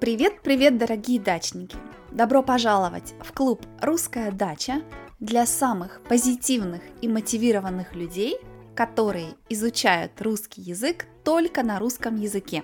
[0.00, 1.76] Привет-привет, дорогие дачники!
[2.12, 4.82] Добро пожаловать в клуб «Русская дача»
[5.18, 8.36] для самых позитивных и мотивированных людей,
[8.76, 12.62] которые изучают русский язык только на русском языке.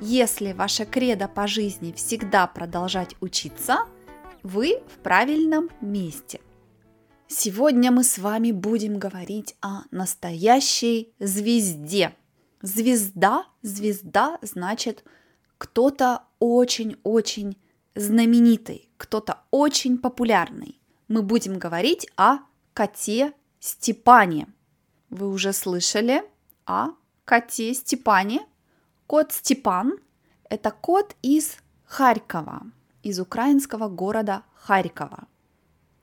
[0.00, 3.86] Если ваша кредо по жизни всегда продолжать учиться,
[4.42, 6.40] вы в правильном месте.
[7.28, 12.16] Сегодня мы с вами будем говорить о настоящей звезде.
[12.62, 15.04] Звезда, звезда значит–
[15.58, 17.56] кто-то очень-очень
[17.94, 20.80] знаменитый, кто-то очень популярный.
[21.08, 22.38] Мы будем говорить о
[22.74, 24.46] коте Степане.
[25.10, 26.22] Вы уже слышали
[26.66, 26.90] о
[27.24, 28.46] коте Степане?
[29.06, 29.98] Кот Степан–
[30.50, 32.62] это кот из Харькова,
[33.02, 35.26] из украинского города Харькова.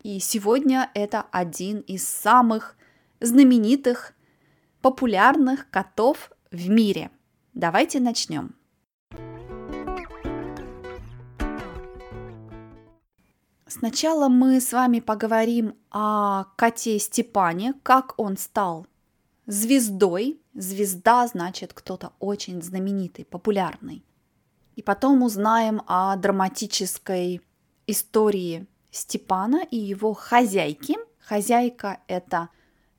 [0.02, 2.75] И сегодня это один из самых
[3.19, 4.13] знаменитых,
[4.81, 7.11] популярных котов в мире.
[7.53, 8.56] Давайте начнем.
[13.67, 18.85] Сначала мы с вами поговорим о коте Степане, как он стал
[19.47, 20.39] звездой.
[20.53, 24.05] Звезда значит кто-то очень знаменитый, популярный.
[24.75, 27.41] И потом узнаем о драматической
[27.88, 30.97] истории Степана и его хозяйки.
[31.19, 32.50] Хозяйка– это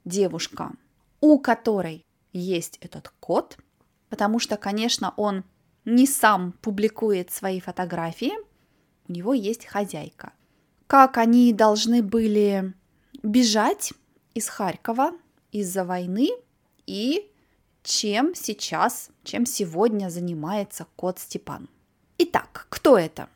[0.04, 0.72] девушка,
[1.20, 3.56] у которой есть этот кот,
[4.08, 5.44] потому что, конечно, он
[5.84, 8.32] не сам публикует свои фотографии,
[9.06, 10.32] у него есть хозяйка–
[10.86, 12.74] как они должны были
[13.22, 13.92] бежать
[14.34, 15.12] из Харькова
[15.50, 16.30] из-за войны
[16.86, 17.30] и
[17.82, 21.68] чем сейчас, чем сегодня занимается кот Степан.
[22.18, 23.28] Итак, кто это?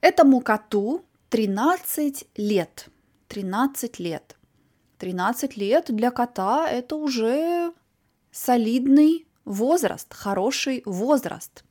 [0.00, 2.88] Этому коту 13 лет.
[3.28, 4.36] 13 лет.
[4.98, 7.72] 13 лет для кота это уже
[8.30, 11.64] солидный возраст, хороший возраст.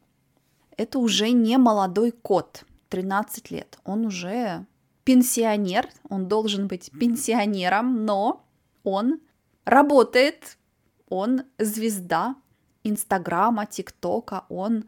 [0.75, 3.77] Это уже не молодой кот, 13 лет.
[3.83, 4.65] Он уже
[5.03, 8.45] пенсионер, он должен быть пенсионером, но
[8.83, 9.19] он
[9.65, 10.57] работает,
[11.09, 12.35] он звезда
[12.83, 14.85] Инстаграма, ТикТока, он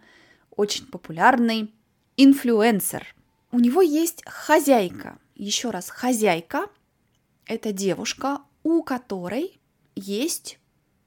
[0.50, 1.73] очень популярный
[2.18, 3.16] инфлюенсер.
[3.52, 5.19] У него есть хозяйка.
[5.35, 6.68] Еще раз, хозяйка–
[7.46, 9.59] это девушка, у которой
[9.96, 10.59] есть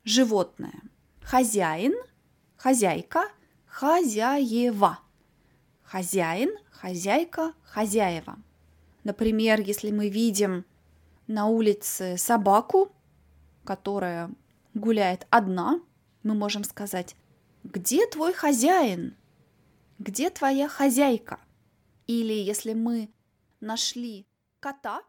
[0.04, 0.80] животное.
[1.22, 1.94] Хозяин,
[2.56, 3.28] хозяйка,
[3.66, 5.00] хозяева.
[5.82, 8.36] Хозяин, хозяйка, хозяева.
[9.06, 10.64] Например, если мы видим
[11.28, 12.90] на улице собаку,
[13.62, 14.32] которая
[14.74, 15.80] гуляет одна,
[16.24, 17.14] мы можем сказать,
[17.62, 19.14] где твой хозяин?
[20.00, 21.38] Где твоя хозяйка?
[22.08, 23.08] Или если мы
[23.60, 24.26] нашли
[24.58, 25.02] кота,